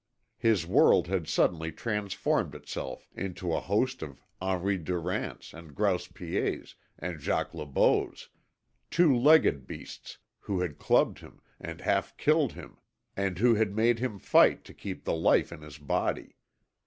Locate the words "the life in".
15.03-15.61